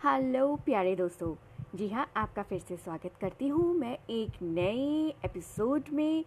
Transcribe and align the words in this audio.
Hello 0.00 0.54
प्यारे 0.56 0.94
दोस्तों, 0.96 1.34
जी 1.76 1.88
हाँ 1.88 2.06
आपका 2.16 2.42
फिर 2.42 2.58
से 2.58 2.76
स्वागत 2.76 3.16
करती 3.20 3.48
हूँ 3.48 3.74
मैं 3.78 3.92
एक 4.10 4.40
नए 4.42 5.12
एपिसोड 5.24 5.88
में, 5.92 6.24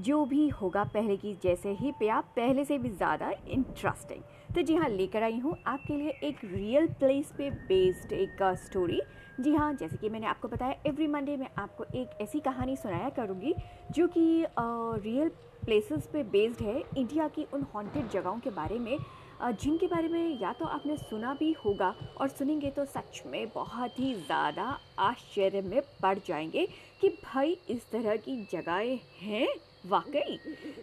जो 0.00 0.24
भी 0.24 0.48
होगा 0.50 0.84
पहले 0.84 1.16
की 1.16 1.34
जैसे 1.42 1.72
ही 1.80 1.92
प्या 1.98 2.20
पहले 2.36 2.64
से 2.64 2.78
भी 2.78 2.90
ज़्यादा 2.90 3.30
इंटरेस्टिंग 3.48 4.22
तो 4.54 4.62
जी 4.62 4.76
हाँ 4.76 4.88
लेकर 4.88 5.22
आई 5.22 5.38
हूँ 5.38 5.56
आपके 5.66 5.96
लिए 5.96 6.16
एक 6.22 6.38
रियल 6.44 6.86
प्लेस 7.00 7.32
पे 7.38 7.50
बेस्ड 7.50 8.12
एक 8.12 8.42
स्टोरी 8.64 9.00
जी 9.40 9.54
हाँ 9.54 9.72
जैसे 9.74 9.96
कि 9.96 10.08
मैंने 10.08 10.26
आपको 10.26 10.48
बताया 10.48 10.80
एवरी 10.86 11.06
मंडे 11.08 11.36
मैं 11.36 11.50
आपको 11.58 11.84
एक 11.94 12.18
ऐसी 12.20 12.40
कहानी 12.40 12.76
सुनाया 12.76 13.08
करूँगी, 13.10 13.54
जो 13.92 14.08
कि 14.08 14.44
रियल 14.56 15.28
प्लेसेस 15.64 16.08
पे 16.12 16.22
बेस्ड 16.24 16.62
है। 16.62 16.82
इंडिया 16.96 17.28
की 17.28 17.46
उन 17.54 17.66
हॉन्टेड 17.74 18.08
जगहों 18.10 18.38
के 18.40 18.50
बारे 18.50 18.78
में 18.78 18.96
जिनके 19.42 19.86
बारे 19.86 20.08
में 20.08 20.40
या 20.40 20.52
तो 20.52 20.64
आपने 20.66 20.96
सुना 20.96 21.32
भी 21.34 21.52
होगा 21.64 21.94
और 22.20 22.28
सुनेंगे 22.28 22.70
तो 22.70 22.84
सच 22.84 23.22
में 23.26 23.48
बहुत 23.54 23.98
ही 23.98 24.14
ज़्यादा 24.14 24.64
आश्चर्य 24.98 25.60
में 25.60 25.80
पड़ 26.02 26.18
जाएँगे 26.18 26.66
कि 27.00 27.08
भाई 27.24 27.56
इस 27.70 27.90
तरह 27.90 28.16
की 28.16 28.36
जगहें 28.52 28.98
हैं 29.20 29.48
वाकई। 29.86 30.38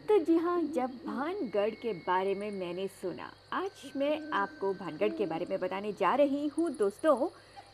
तो 0.08 0.18
जी 0.20 0.38
हाँ 0.38 0.62
जब 0.76 0.92
भानगढ़ 1.06 1.76
के 1.82 1.94
बारे 1.94 2.34
में 2.36 2.50
मैंने 2.52 2.88
सुना, 3.02 3.32
आज 3.54 3.92
मैं 3.96 4.20
आपको 4.34 4.74
भानगढ़ 4.74 5.10
के 5.10 5.26
बारे 5.26 5.46
में 5.50 5.60
बताने 5.60 5.92
जा 5.94 6.14
रही 6.16 6.48
हूँ 6.48 6.70
दोस्तों। 6.70 7.16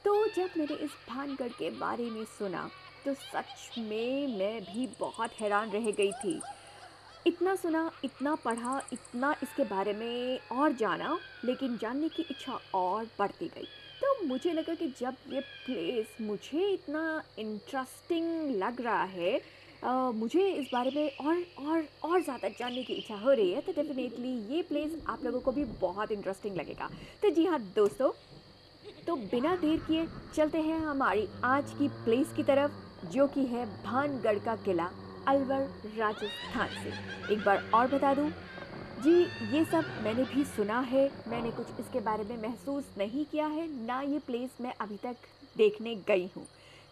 तो 0.06 0.26
जब 0.28 0.58
मैंने 0.58 0.76
इस 0.76 0.92
भानगढ़ 1.10 1.52
के 1.52 1.70
बारे 1.70 2.10
में 2.10 2.24
सुना 2.38 2.70
तो 3.06 3.14
सच 3.14 3.78
में 3.78 4.38
मैं 4.38 4.60
भी 4.64 4.88
बहुत 5.00 5.40
हैरान 5.42 5.70
रह 5.70 5.90
गई 5.92 6.12
थी। 6.14 6.40
इतना 7.28 7.54
सुना 7.56 7.90
इतना 8.04 8.34
पढ़ा 8.36 8.82
इतना 8.94 9.32
इसके 9.44 9.64
बारे 9.66 9.94
में 9.94 10.40
और 10.52 10.72
जाना 10.74 11.18
लेकिन 11.46 11.78
जानने 11.78 12.10
की 12.10 12.26
इच्छा 12.32 12.60
और 12.76 13.06
बढ़ती 13.20 13.46
गई। 13.48 13.68
तो 14.02 14.26
मुझे 14.28 14.54
लगा 14.54 14.74
कि 14.76 14.88
जब 15.00 15.16
ये 15.34 15.40
प्लेस 15.66 16.16
मुझे 16.22 16.68
इतना 16.70 17.22
इंटरेस्टिंग 17.40 18.56
लग 18.58 18.82
रहा 18.82 19.04
है 19.06 19.40
आ, 19.84 20.12
मुझे 20.12 20.48
इस 20.50 20.68
बारे 20.74 20.92
में 20.96 21.18
और 21.18 21.44
और 21.60 21.86
और 22.04 22.22
ज़्यादा 22.24 22.50
जानने 22.50 22.84
की 22.84 22.94
इच्छा 22.94 23.16
हो 23.16 23.32
रही 23.32 23.52
है 23.52 23.62
तो 23.62 23.72
डेफिनेटली 23.74 24.34
ये 24.56 24.62
प्लेस 24.64 24.92
आप 25.10 25.24
लोगों 25.24 25.40
को 25.40 25.52
भी 25.52 25.64
बहुत 25.82 26.12
इंटरेस्टिंग 26.12 26.58
लगेगा। 26.58 26.90
तो 27.22 27.30
जी 27.30 27.46
हाँ 27.46 27.60
दोस्तों 27.76 28.12
तो 29.08 29.16
बिना 29.16 29.56
देर 29.56 29.80
किए 29.88 30.08
चलते 30.36 30.62
हैं 30.62 30.80
हमारी 30.80 31.28
आज 31.46 31.74
की 31.80 31.88
प्लेस 32.04 32.34
की 32.36 32.44
तरफ़ 32.44 33.08
जो 33.12 33.28
कि 33.28 33.46
है 33.46 33.66
भानगढ़ 33.84 34.40
का 34.40 34.56
किला। 34.66 34.90
अलवर, 35.28 35.68
राजस्थान 35.98 36.68
से। 36.74 37.34
एक 37.34 37.44
बार 37.46 37.64
और 37.74 37.88
बता 37.90 38.14
दूँ, 38.14 38.30
जी, 39.00 39.14
ये 39.52 39.64
सब 39.66 39.86
मैंने 40.04 40.24
भी 40.26 40.44
सुना 40.46 40.80
है। 40.82 41.10
मैंने 41.28 41.52
कुछ 41.52 41.80
इसके 41.80 42.00
बारे 42.02 42.24
में 42.24 42.42
महसूस 42.42 42.84
नहीं 42.98 43.26
किया 43.26 43.46
है, 43.48 43.68
ना 43.86 44.02
ये 44.02 44.20
प्लेस 44.28 44.58
मैं 44.62 44.74
अभी 44.82 44.98
तक 45.04 45.16
देखने 45.56 45.96
गई 46.08 46.30
हूँ। 46.36 46.46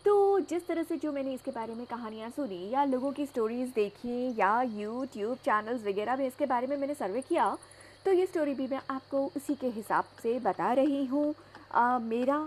तो 0.05 0.39
जिस 0.41 0.67
तरह 0.67 0.83
से 0.83 0.97
जो 0.97 1.11
मैंने 1.11 1.33
इसके 1.33 1.51
बारे 1.51 1.73
में 1.75 1.85
कहानियाँ 1.85 2.29
सुनी 2.29 2.69
या 2.69 2.83
लोगों 2.85 3.11
की 3.11 3.25
स्टोरीज़ 3.25 3.69
देखी 3.75 4.39
या 4.39 4.61
यूट्यूब 4.61 5.37
चैनल्स 5.37 5.83
वगैरह 5.85 6.15
में 6.17 6.25
इसके 6.27 6.45
बारे 6.45 6.67
में 6.67 6.75
मैंने 6.77 6.93
सर्वे 6.95 7.21
किया 7.21 7.55
तो 8.05 8.11
ये 8.11 8.25
स्टोरी 8.25 8.53
भी 8.53 8.67
मैं 8.67 8.79
आपको 8.89 9.25
उसी 9.37 9.55
के 9.55 9.67
हिसाब 9.69 10.05
से 10.23 10.37
बता 10.39 10.71
रही 10.73 11.05
हूँ। 11.05 11.33
मेरा 12.01 12.37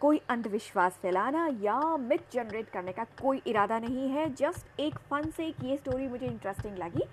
कोई 0.00 0.20
अंधविश्वास 0.28 0.98
फैलाना 1.02 1.46
या 1.62 1.80
मिथ 1.96 2.32
जनरेट 2.32 2.68
करने 2.68 2.92
का 2.92 3.04
कोई 3.22 3.40
इरादा 3.46 3.78
नहीं 3.78 4.08
है। 4.10 4.28
जस्ट 4.34 4.80
एक 4.80 4.98
फ़न 5.10 5.30
से 5.30 5.46
एक 5.46 5.64
ये 5.64 5.76
स्टोरी 5.76 6.08
मुझे 6.08 6.26
इंटरेस्टिंग 6.26 6.76
लगी। 6.78 7.04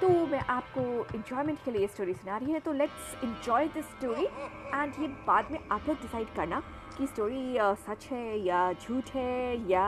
तो 0.00 0.08
मैं 0.26 0.40
आपको 0.40 0.82
इन्जॉयमेंट 1.16 1.58
के 1.64 1.70
लिए 1.70 1.80
ये 1.80 1.88
स्टोरी 1.88 2.14
सुना 2.14 2.36
रही 2.36 2.52
है। 2.52 2.60
तो 2.60 2.72
let's 2.72 3.24
enjoy 3.24 3.68
this 3.68 3.84
story 3.86 4.24
and 4.24 4.94
ये 5.00 5.08
बाद 5.26 5.50
में 5.50 5.58
आप 5.72 5.88
लोग 5.88 6.00
डिसाइड 6.02 6.34
करना 6.36 6.62
कि 6.98 7.06
स्टोरी 7.06 7.56
सच 7.58 8.06
है 8.06 8.38
या 8.38 8.72
झूठ 8.72 9.10
है 9.14 9.70
या 9.70 9.86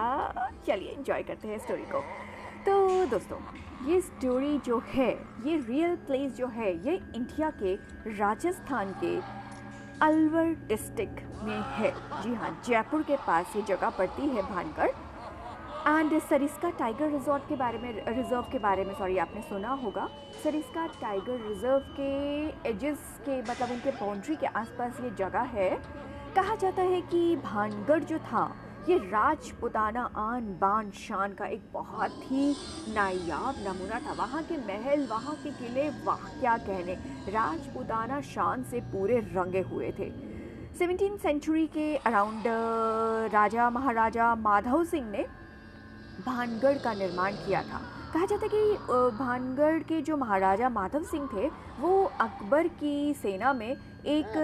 चलिए 0.67 0.89
इन्जॉय 0.89 1.23
करते 1.23 1.49
हैं 1.49 1.59
स्टोरी 1.59 1.85
को। 1.85 2.01
तो 2.67 3.07
दोस्तों, 3.07 3.39
ये 3.87 4.01
स्टोरी 4.01 4.59
जो 4.59 4.79
है, 4.87 5.11
ये 5.47 5.57
रियल 5.59 5.97
प्लेस 5.97 6.33
जो 6.33 6.47
है, 6.47 6.73
ये 6.87 6.95
इंडिया 7.17 7.51
के, 7.63 7.75
राजस्थान 8.19 8.93
के 9.05 9.17
अलवर 10.03 10.47
डिस्ट्रिक्ट 10.69 11.43
में 11.45 11.59
है। 11.75 11.91
जी 12.23 12.35
हाँ 12.35 12.51
जयपुर 12.67 13.03
के 13.03 13.17
पास 13.27 13.53
ये 13.57 13.63
जगह 13.63 13.91
पड़ती 13.99 14.29
है 14.29 14.43
Bhangarh. 14.45 14.91
And 15.89 16.19
Sariska 16.21 16.71
tiger 16.71 17.11
resort 17.11 17.43
के 17.49 17.57
बारे 17.57 17.79
में 17.79 17.93
रिज़र्व 18.09 18.43
के 18.43 18.59
बारे 18.59 18.85
में 18.85 18.93
सॉरी 18.95 19.19
आपने 19.19 19.43
सुना 19.43 19.73
होगा। 19.83 20.09
सरिस्का 20.45 20.87
टाइगर 21.01 21.47
रिज़र्व 21.49 21.85
के 22.01 22.69
एजेस 22.71 23.21
के 23.21 23.41
मतलब 23.43 23.71
उनके 23.71 23.91
बाउंड्री 23.91 24.37
के 24.37 24.47
आसपास 24.47 25.01
ये 25.01 25.11
जगह 25.19 25.49
है। 25.55 25.71
कहा 26.37 26.55
जाता 26.57 26.83
है 26.83 27.01
कि 27.03 27.25
भानगढ़ 27.37 28.05
जो 28.05 28.19
था 28.19 28.45
ये 28.89 28.97
राजपुताना 28.99 30.03
आन 30.17 30.47
बान 30.61 30.91
शान 30.91 31.33
का 31.33 31.47
एक 31.47 31.63
बहुत 31.73 32.15
ही 32.23 32.55
नायाब 32.95 33.55
नमूना 33.59 33.99
था। 33.99 34.13
वहाँ 34.13 34.43
के 34.43 34.57
महल, 34.57 35.07
वहाँ 35.07 35.35
के 35.35 35.51
किले, 35.51 35.89
वाह 36.05 36.27
क्या 36.41 36.57
कहने? 36.59 36.95
राजपुताना 37.29 38.21
शान 38.21 38.63
से 38.63 38.81
पूरे 38.93 39.19
रंगे 39.35 39.61
हुए 39.61 39.93
थे। 39.99 40.11
सेवनटीन 40.79 41.17
सेंचुरी 41.17 41.67
के 41.67 41.97
अराउंड 41.97 42.45
राजा, 43.33 43.71
महाराजा 43.71 44.35
माधव 44.35 44.85
सिंह 44.85 45.11
ने 45.11 45.27
भानगढ़ 46.27 46.79
का 46.79 46.95
निर्माण 46.95 47.33
किया 47.37 47.63
था। 47.63 47.81
कहा 48.13 48.27
जाता 48.27 48.45
है 48.45 48.49
कि 48.49 49.17
भानगढ़ 49.19 49.79
के 49.83 50.01
जो 50.03 50.17
महाराजा 50.17 50.69
माधव 50.69 51.03
सिंह 51.03 51.27
थे, 51.27 51.47
वो 51.81 52.03
अकबर 52.21 52.67
की 52.81 53.15
सेना 53.15 53.53
में 53.53 53.71
एक 53.71 54.37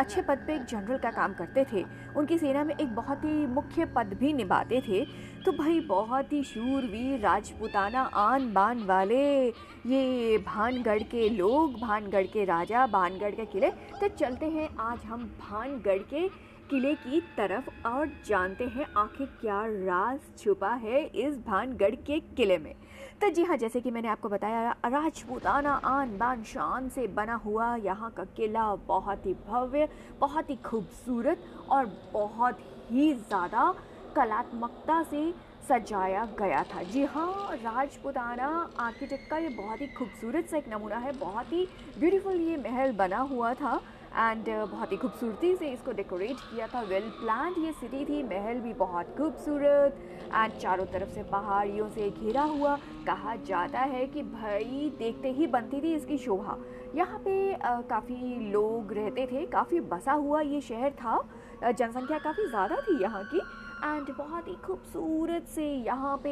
अच्छे 0.00 0.22
पद 0.22 0.44
पे 0.46 0.54
एक 0.54 0.64
जनरल 0.64 0.98
का 0.98 1.10
काम 1.10 1.32
करते 1.34 1.64
थे। 1.72 1.84
उनकी 2.16 2.38
सेना 2.38 2.62
में 2.64 2.74
एक 2.74 2.94
बहुत 2.94 3.24
ही 3.24 3.46
मुख्य 3.48 3.84
पद 3.96 4.16
भी 4.20 4.32
निभाते 4.32 4.80
थे। 4.80 5.04
तो 5.44 5.52
भाई, 5.52 5.80
बहुत 5.80 6.32
ही 6.32 6.42
शूरवीर, 6.44 7.18
राजपुताना 7.20 8.02
आन 8.16 8.52
बान 8.54 8.84
वाले, 8.86 9.24
ये 9.46 10.38
भानगढ़ 10.46 11.02
के 11.04 11.28
लोग, 11.28 11.80
भानगढ़ 11.80 12.26
के 12.26 12.44
राजा, 12.44 12.86
भानगढ़ 12.88 13.30
के 13.30 13.46
किले 13.46 13.70
तो 13.70 14.08
चलते 14.10 14.46
हैं 14.48 14.68
आज 14.80 15.04
हम 15.04 15.24
भानगढ़ 15.40 16.02
के 16.04 16.28
किले 16.70 16.94
की 16.96 17.20
तरफ़ 17.36 17.68
और 17.88 18.08
जानते 18.26 18.64
हैं 18.66 18.86
आखिर 18.96 19.26
क्या 19.40 19.62
राज 19.66 20.18
छुपा 20.38 20.72
है 20.76 21.02
इस 21.16 21.38
भानगढ़ 21.46 21.94
के 22.06 22.18
किले 22.36 22.58
में। 22.58 22.74
तो 23.20 23.28
जी 23.28 23.42
हाँ 23.44 23.56
जैसे 23.56 23.80
कि 23.80 23.90
मैंने 23.90 24.08
आपको 24.08 24.28
बताया, 24.28 24.74
राजपूताना 24.84 25.70
आन 25.84 26.16
बान 26.18 26.42
शान 26.44 26.88
से 26.88 27.06
बना 27.08 27.34
हुआ 27.44 27.74
यहाँ 27.76 28.10
का 28.16 28.24
किला 28.36 28.74
बहुत 28.88 29.26
ही 29.26 29.32
भव्य, 29.48 29.88
बहुत 30.20 30.50
ही 30.50 30.56
खूबसूरत 30.64 31.42
और 31.70 31.86
बहुत 32.12 32.58
ही 32.90 33.12
ज़्यादा 33.14 33.74
कलात्मकता 34.16 35.02
से 35.02 35.30
सजाया 35.68 36.24
गया 36.38 36.62
था। 36.64 36.82
जी 36.82 37.04
हाँ 37.06 37.56
राजपुताना 37.56 38.48
आर्किटेक्ट 38.80 39.28
का 39.30 39.38
ये 39.38 39.48
बहुत 39.56 39.80
ही 39.80 39.86
खूबसूरत 39.88 40.48
सा 40.50 40.56
एक 40.56 40.68
नमूना 40.68 40.96
है, 40.96 41.12
बहुत 41.18 41.52
ही 41.52 41.66
ब्यूटीफुल 41.98 42.40
ये 42.40 42.56
महल 42.62 42.92
बना 42.96 43.18
हुआ 43.32 43.52
था। 43.54 43.80
एंड 44.08 44.44
uh, 44.44 44.70
बहुत 44.70 44.92
ही 44.92 44.96
खूबसूरती 44.96 45.54
से 45.56 45.68
इसको 45.68 45.92
डेकोरेट 45.92 46.40
किया 46.40 46.66
था 46.66 46.80
वेल 46.82 47.08
प्लान 47.20 47.54
ये 47.58 47.72
सिटी 47.72 48.04
थी 48.04 48.22
महल 48.24 48.60
भी 48.60 48.72
बहुत 48.74 49.14
खूबसूरत 49.18 49.98
एंड 50.34 50.52
चारों 50.52 50.86
तरफ़ 50.86 51.10
से 51.10 51.22
पहाड़ियों 51.22 51.88
से 51.88 52.08
घिरा 52.10 52.42
हुआ। 52.44 52.76
कहा 53.06 53.34
जाता 53.46 53.80
है 53.80 54.06
कि 54.06 54.22
भाई 54.22 54.92
देखते 54.98 55.32
ही 55.32 55.46
बनती 55.46 55.80
थी 55.80 55.94
इसकी 55.94 56.18
शोभा। 56.18 56.56
यहाँ 56.94 57.18
पे 57.18 57.56
काफ़ी 57.88 58.50
लोग 58.50 58.92
रहते 58.92 59.26
थे 59.26 59.44
काफ़ी 59.46 59.80
बसा 59.92 60.12
हुआ 60.14 60.40
ये 60.40 60.60
शहर 60.60 60.90
था। 60.92 61.22
जनसंख्या 61.64 62.18
काफ़ी 62.18 62.46
ज़्यादा 62.48 62.76
थी 62.80 63.00
यहाँ 63.02 63.24
की। 63.24 63.40
एंड 63.78 64.10
बहुत 64.16 64.48
ही 64.48 64.54
खूबसूरत 64.64 65.46
से 65.48 65.64
यहाँ 65.84 66.16
पे 66.16 66.30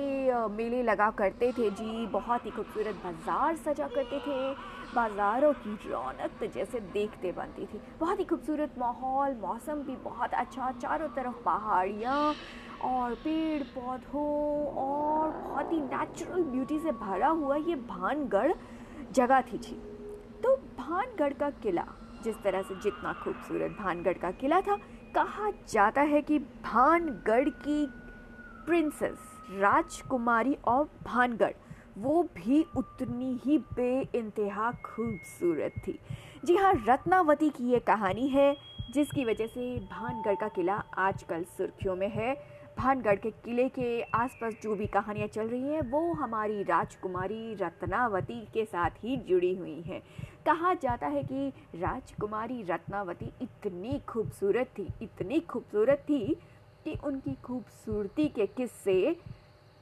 मेले 0.48 0.82
लगा 0.82 1.10
करते 1.18 1.50
थे 1.52 1.70
जी। 1.72 2.06
बहुत 2.12 2.46
ही 2.46 2.50
खूबसूरत 2.50 2.94
बाज़ार 3.04 3.56
सजा 3.56 3.86
करते 3.88 4.18
थे। 4.18 4.52
बाज़ारों 4.94 5.52
की 5.54 5.74
रौनक 5.90 6.30
तो 6.40 6.46
जैसे 6.48 6.80
देखते 6.92 7.32
बनती 7.32 7.64
थी। 7.64 7.80
बहुत 8.00 8.18
ही 8.20 8.24
खूबसूरत 8.24 8.74
माहौल, 8.78 9.34
मौसम 9.36 9.82
भी 9.82 9.96
बहुत 10.04 10.34
अच्छा। 10.34 10.70
चारों 10.72 11.08
तरफ़ 11.16 11.42
पहाड़ियाँ 11.44 12.34
और 12.84 13.14
पेड़ 13.16 13.62
पौधों 13.74 14.66
और 14.76 15.30
बहुत 15.42 15.72
ही 15.72 15.80
नेचुरल 15.82 16.42
ब्यूटी 16.44 16.78
से 16.78 16.92
भरा 16.94 17.28
हुआ 17.28 17.56
ये 17.58 17.74
भानगढ़ 17.86 18.52
जगह 19.12 19.40
थी 19.42 19.58
जी। 19.58 19.76
तो 20.42 20.56
भानगढ़ 20.78 21.32
का 21.32 21.50
किला, 21.52 21.86
जिस 22.24 22.36
तरह 22.42 22.62
से 22.62 22.74
जितना 22.74 23.12
खूबसूरत 23.22 23.76
भानगढ़ 23.80 24.18
का 24.18 24.30
किला 24.32 24.60
था 24.60 24.78
कहा 25.16 25.50
जाता 25.68 26.00
है 26.00 26.20
कि 26.22 26.38
भानगढ़ 26.38 27.48
की 27.48 27.86
प्रिंसेस 28.66 29.18
राजकुमारी 29.50 30.56
और 30.64 30.84
भानगढ़, 31.04 31.52
वो 31.98 32.22
भी 32.36 32.60
उतनी 32.76 33.40
ही 33.44 33.56
बे 33.58 34.08
इंतहा 34.14 34.70
खूबसूरत 34.84 35.72
थी। 35.86 35.98
जी 36.44 36.56
हाँ 36.56 36.72
रत्नावती 36.88 37.48
की 37.48 37.70
ये 37.70 37.78
कहानी 37.78 38.28
है, 38.28 38.56
जिसकी 38.90 39.24
वजह 39.24 39.46
से 39.46 39.78
भानगढ़ 39.92 40.34
का 40.34 40.48
किला 40.48 40.82
आजकल 40.98 41.44
सुर्खियों 41.56 41.96
में 41.96 42.08
है। 42.08 42.34
भानगढ़ 42.78 43.16
के 43.16 43.30
किले 43.30 43.68
के 43.68 44.02
आसपास 44.14 44.54
जो 44.62 44.74
भी 44.74 44.86
कहानियाँ 44.86 45.28
चल 45.28 45.48
रही 45.48 45.62
हैं, 45.62 45.90
वो 45.90 46.12
हमारी 46.12 46.62
राजकुमारी 46.62 47.54
रत्नावती 47.54 48.40
के 48.54 48.64
साथ 48.64 49.04
ही 49.04 49.16
जुड़ी 49.16 49.54
हुई 49.54 49.80
हैं। 49.80 50.02
कहा 50.46 50.72
जाता 50.74 51.06
है 51.06 51.22
कि 51.22 51.48
राजकुमारी 51.74 52.62
रत्नावती 52.62 53.30
इतनी 53.42 53.98
खूबसूरत 54.08 54.66
थी, 54.78 54.88
इतनी 55.02 55.40
खूबसूरत 55.40 55.98
थी 55.98 56.34
कि 56.84 56.96
उनकी 57.04 57.34
खूबसूरती 57.44 58.28
के 58.28 58.46
किस्से 58.46 59.16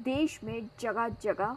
देश 0.02 0.40
में 0.44 0.68
जगह 0.80 1.08
जगह 1.22 1.56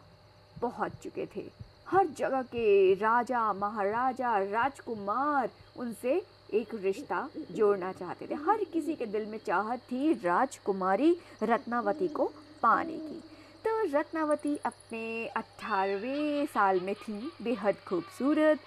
पहुँच 0.62 0.92
चुके 1.04 1.25
थे। 1.36 1.45
हर 1.89 2.07
जगह 2.07 2.42
के 2.42 2.94
राजा, 2.94 3.54
महाराजा, 3.54 4.38
राजकुमार 4.39 5.50
उनसे 5.77 6.21
एक 6.54 6.75
रिश्ता 6.75 7.30
जोड़ना 7.51 7.92
चाहते 7.92 8.27
थे। 8.27 8.36
हर 8.36 8.63
किसी 8.63 8.95
के 8.95 9.06
दिल 9.06 9.25
में 9.25 9.38
चाहत 9.38 9.80
थी 9.92 10.13
राजकुमारी 10.13 11.15
रत्नावती 11.44 12.07
को 12.07 12.25
पाने 12.62 12.98
की। 12.98 13.19
तो 13.65 13.98
रत्नावती 13.98 14.56
अपने 14.65 15.27
अट्ठारहवें 15.27 16.45
साल 16.45 16.80
में 16.80 16.95
थी, 16.95 17.31
बेहद 17.42 17.75
खूबसूरत। 17.88 18.59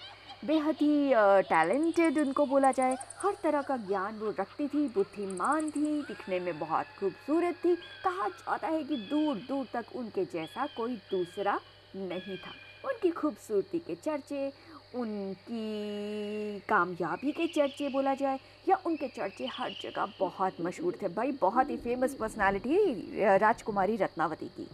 बेहद 0.45 0.77
ही 0.81 1.13
टैलेंटेड 1.49 2.19
उनको 2.19 2.47
बोला 2.47 2.71
जाए। 2.73 2.97
हर 3.19 3.35
तरह 3.43 3.63
का 3.63 3.77
ज्ञान 3.77 4.19
वो 4.19 4.31
रखती 4.31 4.69
थी, 4.69 4.87
बुद्धिमान 4.89 5.71
थी, 5.71 6.03
दिखने 6.03 6.41
में 6.41 6.59
बहुत 6.59 6.87
खूबसूरत 7.01 7.57
थी। 7.65 7.75
कहा 8.05 8.29
जाता 8.29 8.69
है 8.69 8.83
कि 8.85 8.97
दूर 9.11 9.37
दूर 9.49 9.67
तक 9.75 9.97
उनके 9.97 10.25
जैसा 10.25 10.67
कोई 10.77 10.97
दूसरा 11.11 11.59
नहीं 11.97 12.37
था। 12.37 12.53
उनकी 12.85 13.11
खूबसूरती 13.11 13.79
के 13.79 13.95
चर्चे, 13.95 14.53
उनकी 14.95 16.61
कामयाबी 16.69 17.33
के 17.33 17.47
चर्चे 17.47 17.89
बोला 17.89 18.15
जाए, 18.15 18.39
या 18.69 18.79
उनके 18.87 19.09
चर्चे 19.09 19.47
हर 19.47 19.71
जगह 19.83 20.13
बहुत 20.21 20.61
मशहूर 20.61 20.99
थे। 21.03 21.09
भाई, 21.09 21.33
बहुत 21.33 21.71
ही 21.71 21.77
फ़ेमस 21.77 22.15
पर्सनालिटी 22.15 23.27
राजकुमारी 23.39 23.97
रत्नावती 23.97 24.49
की। 24.49 24.69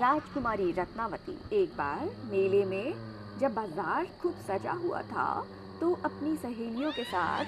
राजकुमारी 0.00 0.72
रत्नावती, 0.72 1.38
एक 1.52 1.68
बार 1.70 2.08
मेले 2.24 2.64
में 2.64 3.15
जब 3.38 3.54
बाज़ार 3.54 4.06
खूब 4.22 4.34
सजा 4.46 4.72
हुआ 4.82 5.02
था 5.04 5.46
तो 5.80 5.92
अपनी 6.04 6.36
सहेलियों 6.36 6.92
के 6.92 7.04
साथ 7.04 7.44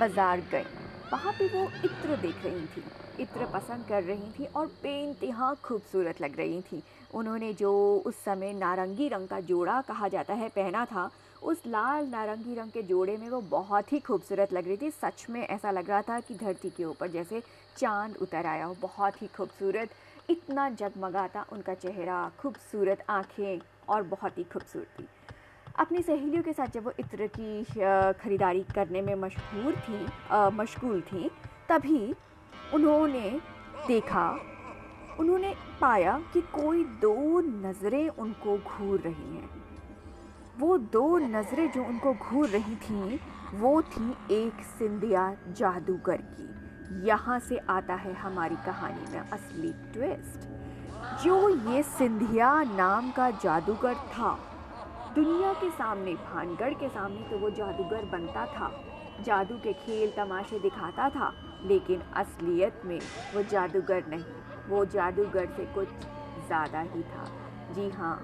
बाज़ार 0.00 0.40
गई 0.52 0.64
वहाँ 1.12 1.32
पे 1.32 1.46
वो 1.48 1.64
इत्र 1.84 2.16
देख 2.16 2.44
रही 2.44 2.66
थी, 2.66 2.82
इत्र 3.20 3.46
पसंद 3.52 3.84
कर 3.88 4.02
रही 4.02 4.30
थी 4.38 4.44
और 4.46 4.66
बेनतहा 4.82 5.52
खूबसूरत 5.64 6.20
लग 6.20 6.36
रही 6.36 6.60
थी। 6.62 6.82
उन्होंने 7.14 7.52
जो 7.54 7.72
उस 8.06 8.14
समय 8.24 8.52
नारंगी 8.52 9.08
रंग 9.08 9.28
का 9.28 9.40
जोड़ा 9.40 9.80
कहा 9.80 10.08
जाता 10.08 10.34
है, 10.34 10.48
पहना 10.48 10.84
था, 10.84 11.10
उस 11.42 11.62
लाल 11.66 12.06
नारंगी 12.06 12.54
रंग 12.54 12.70
के 12.70 12.82
जोड़े 12.82 13.16
में 13.16 13.28
वो 13.30 13.40
बहुत 13.50 13.92
ही 13.92 14.00
खूबसूरत 14.00 14.52
लग 14.52 14.66
रही 14.68 14.76
थी। 14.76 14.90
सच 14.92 15.26
में 15.30 15.40
ऐसा 15.40 15.70
लग 15.70 15.90
रहा 15.90 16.02
था 16.02 16.18
कि 16.20 16.34
धरती 16.34 16.70
के 16.70 16.84
ऊपर 16.84 17.10
जैसे 17.10 17.42
चाँद 17.76 18.16
उतर 18.22 18.46
आया 18.46 18.64
हो। 18.64 18.76
बहुत 18.82 19.22
ही 19.22 19.26
खूबसूरत, 19.36 19.90
इतना 20.30 20.68
जगमगाता 20.72 21.44
उनका 21.52 21.74
चेहरा, 21.76 22.30
खूबसूरत 22.40 23.04
आँखें। 23.10 23.60
और 23.88 24.02
बहुत 24.04 24.38
ही 24.38 24.44
खूबसूरती 24.44 25.06
अपनी 25.78 26.02
सहेलियों 26.02 26.42
के 26.42 26.52
साथ 26.52 26.74
जब 26.74 26.84
वो 26.84 26.92
इत्र 27.00 27.26
की 27.38 27.64
ख़रीदारी 28.20 28.62
करने 28.74 29.02
में 29.02 29.14
मशहूर 29.16 29.76
थी 29.78 30.06
मशगूल 30.56 31.00
थी, 31.02 31.30
तभी 31.68 32.14
उन्होंने 32.74 33.30
देखा, 33.88 34.28
उन्होंने 35.20 35.54
पाया 35.80 36.18
कि 36.32 36.40
कोई 36.54 36.84
दो 37.02 37.40
नज़रें 37.40 38.08
उनको 38.08 38.56
घूर 38.58 39.00
रही 39.00 39.36
हैं। 39.36 39.50
वो 40.58 40.76
दो 40.78 41.18
नज़रें 41.18 41.70
जो 41.72 41.84
उनको 41.84 42.14
घूर 42.14 42.48
रही 42.48 42.76
थीं, 42.78 43.18
वो 43.54 43.80
थी 43.84 44.10
एक 44.32 44.62
सिंधिया 44.78 45.30
जादूगर 45.50 46.22
की। 46.30 47.08
यहाँ 47.08 47.38
से 47.40 47.58
आता 47.70 47.94
है 47.94 48.12
हमारी 48.14 48.56
कहानी 48.66 49.12
में 49.12 49.20
असली 49.20 49.72
ट्विस्ट 49.92 50.48
जो 51.24 51.48
ये 51.70 51.82
सिंधिया 51.82 52.52
नाम 52.64 53.10
का 53.10 53.30
जादूगर 53.32 53.94
था। 53.94 54.32
दुनिया 55.14 55.52
के 55.52 55.70
सामने, 55.70 56.14
भानगढ़ 56.14 56.74
के 56.74 56.88
सामने 56.88 57.28
तो 57.30 57.38
वो 57.38 57.50
जादूगर 57.50 58.04
बनता 58.12 58.46
था। 58.46 58.70
जादू 59.24 59.54
के 59.54 59.72
खेल 59.74 60.12
तमाशे 60.16 60.58
दिखाता 60.58 61.08
था, 61.08 61.32
लेकिन 61.64 62.00
असलियत 62.16 62.80
में 62.84 62.98
वो 63.34 63.42
जादूगर 63.42 64.04
नहीं। 64.08 64.68
वो 64.68 64.84
जादूगर 64.84 65.46
से 65.56 65.64
कुछ 65.74 65.88
ज़्यादा 66.46 66.80
ही 66.80 67.02
था। 67.04 67.24
जी 67.74 67.88
हाँ 67.90 68.16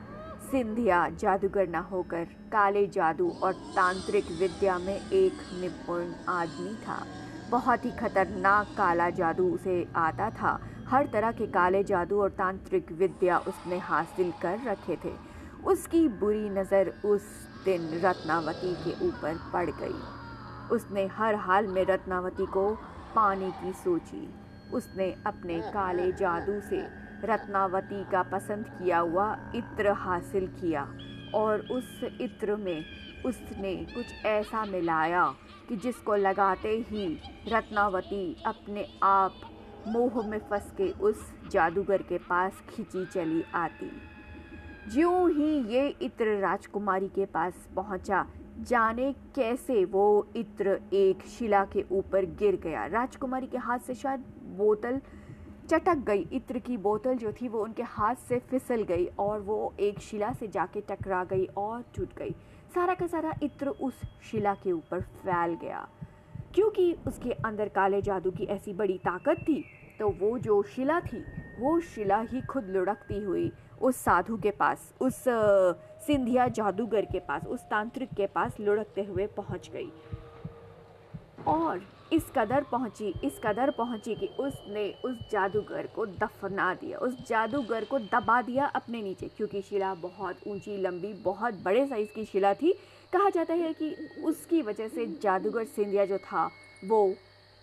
सिंधिया 0.50 1.08
जादूगर 1.20 1.68
ना 1.68 1.80
होकर 1.90 2.24
काले 2.52 2.86
जादू 2.88 3.30
और 3.42 3.52
तांत्रिक 3.76 4.30
विद्या 4.40 4.78
में 4.78 4.96
एक 4.96 5.40
निपुण 5.60 6.12
आदमी 6.28 6.74
था। 6.86 7.02
बहुत 7.50 7.84
ही 7.84 7.90
खतरनाक 7.90 8.66
काला 8.76 9.08
जादू 9.10 9.48
उसे 9.54 9.86
आता 9.96 10.30
था। 10.30 10.58
हर 10.90 11.06
तरह 11.06 11.32
के 11.32 11.46
काले 11.46 11.82
जादू 11.84 12.20
और 12.22 12.30
तांत्रिक 12.30 12.90
विद्या 12.92 13.38
उसने 13.38 13.78
हासिल 13.78 14.30
कर 14.42 14.58
रखे 14.66 14.96
थे। 15.04 15.12
उसकी 15.64 16.06
बुरी 16.20 16.48
नज़र 16.50 16.92
उस 17.04 17.22
दिन 17.64 17.88
रत्नावती 18.04 18.72
के 18.84 18.92
ऊपर 19.06 19.38
पड़ 19.52 19.70
गई। 19.70 20.74
उसने 20.74 21.06
हर 21.12 21.34
हाल 21.36 21.66
में 21.66 21.84
रत्नावती 21.86 22.46
को 22.46 22.70
पाने 23.14 23.50
की 23.50 23.72
सोची। 23.72 24.28
उसने 24.72 25.10
अपने 25.26 25.60
काले 25.72 26.10
जादू 26.12 26.60
से 26.60 26.80
रत्नावती 27.24 28.02
का 28.12 28.22
पसंद 28.32 28.66
किया 28.78 28.98
हुआ 28.98 29.26
इत्र 29.54 29.92
हासिल 29.98 30.46
किया 30.60 30.86
और 31.34 31.60
उस 31.70 32.00
इत्र 32.20 32.56
में 32.56 32.84
उसने 33.26 33.74
कुछ 33.94 34.24
ऐसा 34.26 34.64
मिलाया 34.64 35.24
कि 35.68 35.76
जिसको 35.76 36.16
लगाते 36.16 36.76
ही 36.90 37.06
रत्नावती 37.48 38.24
अपने 38.46 38.86
आप 39.02 39.40
मोह 39.88 40.22
में 40.26 40.38
फंस 40.40 40.72
के 40.76 40.90
उस 41.00 41.32
जादूगर 41.52 42.02
के 42.02 42.18
पास 42.18 42.62
खिंची 42.68 43.04
चली 43.06 43.42
आती। 43.54 43.90
ज्यों 44.92 45.30
ही 45.30 45.52
ये 45.68 45.88
इत्र 46.02 46.38
राजकुमारी 46.40 47.08
के 47.08 47.24
पास 47.26 47.68
पहुँचा, 47.76 48.26
जाने 48.60 49.12
कैसे 49.34 49.84
वो 49.84 50.26
इत्र 50.36 50.80
एक 50.92 51.26
शिला 51.28 51.64
के 51.64 51.84
ऊपर 51.92 52.24
गिर 52.38 52.56
गया। 52.56 52.86
राजकुमारी 52.86 53.46
के 53.46 53.58
हाथ 53.58 53.78
से 53.78 53.94
शायद 53.94 54.24
बोतल 54.58 55.00
चटक 55.70 55.98
गई। 56.06 56.26
इत्र 56.32 56.58
की 56.58 56.76
बोतल 56.76 57.14
जो 57.14 57.32
थी 57.32 57.48
वो 57.48 57.62
उनके 57.64 57.82
हाथ 57.82 58.14
से 58.28 58.38
फिसल 58.50 58.82
गई 58.82 59.06
और 59.18 59.40
वो 59.40 59.74
एक 59.80 60.00
शिला 60.00 60.32
से 60.32 60.48
जाके 60.48 60.80
टकरा 60.80 61.22
गई 61.24 61.46
और 61.56 61.82
टूट 61.96 62.16
गई। 62.18 62.34
सारा 62.74 62.94
का 62.94 63.06
सारा 63.06 63.32
इत्र 63.42 63.68
उस 63.68 64.00
शिला 64.30 64.54
के 64.54 64.72
ऊपर 64.72 65.00
फैल 65.00 65.54
गया। 65.54 65.88
क्योंकि 66.54 66.92
उसके 67.06 67.32
अंदर 67.44 67.68
काले 67.68 68.00
जादू 68.02 68.30
की 68.30 68.44
ऐसी 68.46 68.72
बड़ी 68.72 68.98
ताकत 68.98 69.42
थी 69.48 69.64
तो 70.00 70.08
वो 70.20 70.38
जो 70.38 70.62
शिला 70.66 71.00
थी, 71.00 71.24
वो 71.58 71.80
शिला 71.80 72.20
ही 72.22 72.40
खुद 72.40 72.68
लुढ़कती 72.68 73.18
हुई 73.24 73.50
उस 73.80 73.96
साधु 73.96 74.36
के 74.36 74.50
पास, 74.50 74.92
उस 75.00 75.24
सिंधिया 76.06 76.46
जादूगर 76.48 77.04
के 77.04 77.18
पास, 77.18 77.46
उस 77.46 77.60
तांत्रिक 77.60 78.14
के 78.14 78.26
पास 78.26 78.56
लुढ़कते 78.60 79.02
हुए 79.04 79.26
पहुँच 79.26 79.70
गई। 79.72 79.90
और 81.46 81.80
इस 82.12 82.30
कदर 82.36 82.64
पहुँची, 82.70 83.12
इस 83.24 83.38
कदर 83.44 83.70
पहुँची 83.70 84.14
कि 84.14 84.26
उसने 84.40 84.88
उस 85.04 85.18
जादूगर 85.30 85.86
को 85.86 86.06
दफना 86.06 86.72
दिया, 86.74 86.98
उस 86.98 87.16
जादूगर 87.28 87.84
को 87.84 87.98
दबा 87.98 88.40
दिया 88.42 88.66
अपने 88.66 89.02
नीचे, 89.02 89.28
क्योंकि 89.36 89.62
शिला 89.62 89.94
बहुत 89.94 90.46
ऊँची, 90.46 90.76
लंबी, 90.76 91.12
बहुत 91.24 91.62
बड़े 91.64 91.86
साइज़ 91.86 92.08
की 92.14 92.24
शिला 92.24 92.54
थी 92.54 92.74
कहा 93.12 93.28
जाता 93.30 93.54
है 93.54 93.72
कि 93.72 93.94
उसकी 94.24 94.62
वजह 94.62 94.88
से 94.88 95.06
जादूगर 95.22 95.64
सिंधिया 95.66 96.04
जो 96.04 96.18
था, 96.20 96.50
वो 96.82 97.14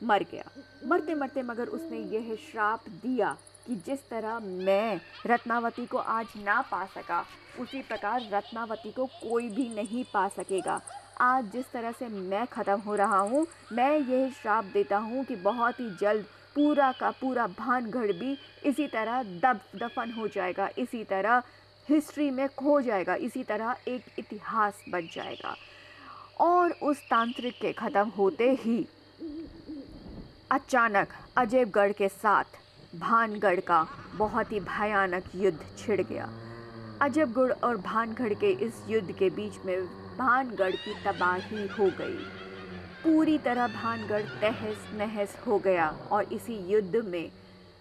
मर 0.01 0.23
गया। 0.31 0.43
मरते 0.87 1.15
मरते 1.15 1.41
मगर 1.43 1.67
उसने 1.69 1.97
यह 1.97 2.35
श्राप 2.41 2.89
दिया 3.03 3.35
कि 3.67 3.75
जिस 3.85 3.99
तरह 4.09 4.39
मैं 4.39 4.99
रत्नावती 5.25 5.85
को 5.85 5.97
आज 5.97 6.33
ना 6.37 6.61
पा 6.61 6.85
सका, 6.87 7.23
उसी 7.59 7.81
प्रकार 7.81 8.29
रत्नावती 8.33 8.91
को 8.91 9.05
कोई 9.21 9.49
भी 9.49 9.67
नहीं 9.69 10.03
पा 10.13 10.27
सकेगा। 10.29 10.79
आज 11.21 11.51
जिस 11.51 11.71
तरह 11.71 11.91
से 11.91 12.07
मैं 12.07 12.45
ख़त्म 12.47 12.79
हो 12.79 12.95
रहा 12.95 13.19
हूँ, 13.19 13.45
मैं 13.73 13.97
यह 13.99 14.29
श्राप 14.31 14.65
देता 14.73 14.97
हूँ 14.97 15.23
कि 15.25 15.35
बहुत 15.37 15.79
ही 15.79 15.89
जल्द 16.01 16.25
पूरा 16.55 16.91
का 16.91 17.09
पूरा 17.11 17.47
भानगढ़ 17.49 18.11
भी 18.13 18.37
इसी 18.65 18.87
तरह 18.87 19.23
दब 19.23 19.59
दफन 19.75 20.11
हो 20.11 20.27
जाएगा, 20.27 20.69
इसी 20.77 21.03
तरह 21.03 21.41
हिस्ट्री 21.89 22.29
में 22.31 22.47
खो 22.49 22.79
जाएगा, 22.81 23.15
इसी 23.15 23.43
तरह 23.43 23.75
एक 23.87 24.05
इतिहास 24.19 24.83
बन 24.89 25.07
जाएगा। 25.13 25.55
और 26.39 26.71
उस 26.83 26.97
तांत्रिक 27.09 27.59
के 27.61 27.71
ख़त्म 27.73 28.07
होते 28.09 28.49
ही 28.61 28.85
अचानक 30.51 31.13
अजयगढ़ 31.37 31.91
के 31.91 32.07
साथ 32.07 32.57
भानगढ़ 32.95 33.59
का 33.59 33.85
बहुत 34.15 34.51
ही 34.51 34.59
भयानक 34.59 35.23
युद्ध 35.35 35.59
छिड़ 35.77 36.01
गया। 36.01 36.29
अजबगढ़ 37.01 37.51
और 37.63 37.77
भानगढ़ 37.77 38.33
के 38.33 38.51
इस 38.65 38.83
युद्ध 38.89 39.11
के 39.11 39.29
बीच 39.29 39.65
में 39.65 39.85
भानगढ़ 40.17 40.75
की 40.75 40.93
तबाही 41.03 41.67
हो 41.69 41.89
गई। 41.99 42.17
पूरी 43.03 43.37
तरह 43.37 43.67
भानगढ़ 43.73 44.21
तहस 44.41 44.87
नहस 44.93 45.35
हो 45.47 45.57
गया 45.59 45.87
और 46.11 46.33
इसी 46.33 46.57
युद्ध 46.71 46.95
में 47.05 47.29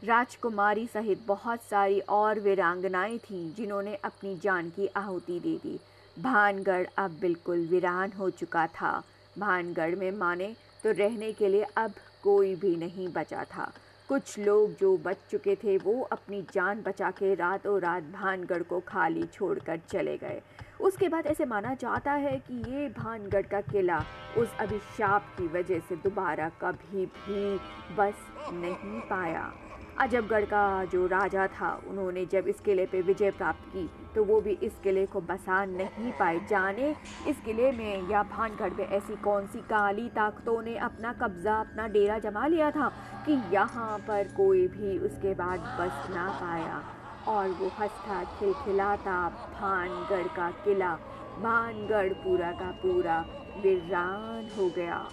राजकुमारी 0.05 0.87
सहित 0.87 1.21
बहुत 1.27 1.63
सारी 1.63 2.01
और 2.01 2.41
वीरांगनाएँ 2.41 3.19
थीं, 3.19 3.55
जिन्होंने 3.55 3.95
अपनी 3.95 4.37
जान 4.39 4.69
की 4.71 4.87
आहुति 4.87 5.39
दे 5.41 5.57
दी। 5.57 5.79
भानगढ़ 6.23 6.87
अब 6.99 7.17
बिल्कुल 7.21 7.67
वीरान 7.67 8.13
हो 8.13 8.31
चुका 8.31 8.67
था। 8.67 9.03
भानगढ़ 9.39 9.95
में 9.95 10.11
माने 10.13 10.55
तो 10.85 10.93
रहने 10.93 11.33
के 11.33 11.49
लिए 11.49 11.67
अब 11.77 11.95
कोई 12.23 12.55
भी 12.55 12.77
नहीं 12.77 13.09
बचा 13.09 13.45
था। 13.45 13.73
कुछ 14.09 14.39
लोग 14.39 14.77
जो 14.77 14.97
बच 14.97 15.17
चुके 15.31 15.55
थे, 15.55 15.77
वो 15.79 16.01
अपनी 16.03 16.43
जान 16.43 16.83
बचा 16.83 17.11
के 17.11 17.35
रातों 17.35 17.81
रात 17.81 18.03
भानगढ़ 18.03 18.63
को 18.63 18.81
खाली 18.81 19.25
छोड़कर 19.25 19.81
चले 19.91 20.17
गए। 20.19 20.41
उसके 20.81 21.09
बाद 21.09 21.27
ऐसे 21.27 21.45
माना 21.45 21.75
जाता 21.75 22.13
है 22.13 22.39
कि 22.39 22.63
ये 22.73 22.89
भानगढ़ 22.89 23.47
का 23.47 23.61
किला 23.61 24.05
उस 24.39 24.57
अभिशाप 24.61 25.35
की 25.39 25.47
वजह 25.49 25.79
से 25.79 25.97
दोबारा 25.97 26.49
कभी 26.49 27.07
भी 27.07 27.57
बस 27.97 28.27
नहीं 28.53 29.01
पाया। 29.01 29.53
अजबगढ़ 29.99 30.45
का 30.45 30.85
जो 30.85 31.07
राजा 31.07 31.47
था, 31.49 31.71
उन्होंने 31.89 32.25
जब 32.27 32.49
इस 32.49 32.61
किले 32.61 32.85
पे 32.87 33.01
विजय 33.03 33.31
प्राप्त 33.31 33.69
की 33.69 33.89
तो 34.15 34.25
वो 34.25 34.41
भी 34.41 34.51
इस 34.63 34.73
किले 34.83 35.05
को 35.07 35.21
बसा 35.21 35.65
नहीं 35.65 36.13
पाए 36.13 36.39
जाने। 36.51 36.95
इस 37.29 37.41
किले 37.41 37.71
में 37.73 38.09
या 38.11 38.23
भानगढ़ 38.23 38.73
में 38.73 38.87
ऐसी 38.87 39.17
कौन 39.17 39.47
सी 39.47 39.59
काली 39.71 40.09
ताकतों 40.09 40.61
ने 40.63 40.77
अपना 40.81 41.13
कब्ज़ा, 41.13 41.55
अपना 41.55 41.87
डेरा 41.89 42.19
जमा 42.19 42.47
लिया 42.47 42.71
था 42.71 42.89
कि 43.27 43.41
यहाँ 43.55 43.99
पर 43.99 44.33
कोई 44.37 44.67
भी 44.69 44.99
उसके 44.99 45.35
बाद 45.35 45.61
बस 45.81 46.09
ना 46.15 46.29
पाया। 46.41 46.83
और 47.29 47.49
वो 47.51 47.69
हंसता, 47.79 48.23
खिलखिलाता, 48.39 49.29
भानगढ़ 49.55 50.27
का 50.37 50.51
किला, 50.65 50.95
भानगढ़ 51.39 52.13
पूरा 52.15 52.51
का 52.53 52.71
पूरा 52.83 53.21
वीरान 53.57 54.49
हो 54.59 54.69
गया। 54.77 55.07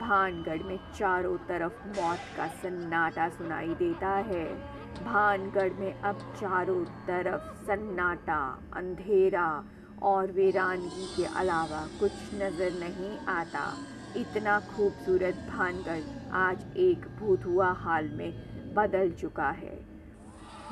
भानगढ़ 0.00 0.62
में 0.62 0.78
चारों 0.94 1.36
तरफ़ 1.38 1.86
मौत 1.88 2.26
का 2.36 2.46
सन्नाटा 2.56 3.28
सुनाई 3.28 3.74
देता 3.74 4.08
है। 4.28 4.44
भानगढ़ 5.04 5.72
में 5.72 5.92
अब 5.92 6.18
चारों 6.40 6.84
तरफ़ 7.06 7.66
सन्नाटा, 7.66 8.38
अंधेरा 8.76 9.48
और 10.02 10.32
वीरानगी 10.32 11.06
के 11.16 11.24
अलावा 11.38 11.80
कुछ 12.00 12.34
नज़र 12.34 12.72
नहीं 12.74 13.18
आता। 13.28 13.64
इतना 14.16 14.58
खूबसूरत 14.68 15.46
भानगढ़ 15.48 16.02
आज 16.38 16.64
एक 16.76 17.06
भूतुआ 17.18 17.70
हाल 17.78 18.08
में 18.08 18.32
बदल 18.74 19.10
चुका 19.10 19.50
है। 19.50 19.76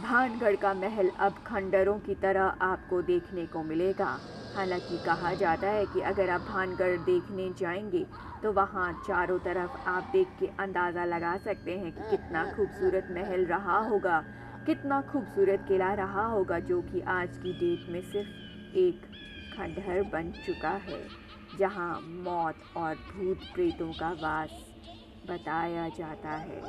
भानगढ़ 0.00 0.56
का 0.56 0.72
महल 0.74 1.10
अब 1.20 1.34
खंडरों 1.46 1.98
की 1.98 2.14
तरह 2.14 2.42
आपको 2.62 3.02
देखने 3.02 3.46
को 3.46 3.62
मिलेगा। 3.62 4.18
हालाँकि 4.56 4.98
कहा 4.98 5.32
जाता 5.34 5.68
है 5.68 5.84
कि 5.86 6.00
अगर 6.00 6.30
आप 6.30 6.44
भानगढ़ 6.48 6.96
देखने 7.04 7.48
जाएँगे 7.60 8.04
तो 8.42 8.52
वहाँ 8.52 8.92
चारों 9.06 9.38
तरफ़ 9.38 9.76
आप 9.88 10.08
देख 10.12 10.28
के 10.38 10.46
अंदाज़ा 10.58 11.04
लगा 11.04 11.36
सकते 11.38 11.78
हैं 11.78 11.92
कि 11.92 12.10
कितना 12.10 12.44
खूबसूरत 12.56 13.06
महल 13.10 13.44
रहा 13.46 13.78
होगा, 13.78 14.18
कितना 14.66 15.00
खूबसूरत 15.02 15.64
किला 15.68 15.92
रहा 15.94 16.26
होगा, 16.26 16.58
जो 16.58 16.80
कि 16.82 17.00
आज 17.00 17.36
की 17.42 17.52
डेट 17.52 17.88
में 17.88 18.00
सिर्फ़ 18.02 18.76
एक 18.78 19.06
खंडहर 19.52 20.02
बन 20.02 20.30
चुका 20.46 20.72
है, 20.86 21.02
जहाँ 21.58 22.00
मौत 22.24 22.64
और 22.76 22.94
भूत 23.14 23.44
प्रेतों 23.54 23.92
का 23.92 24.10
वास 24.20 24.64
बताया 25.26 25.88
जाता 25.88 26.36
है। 26.40 26.60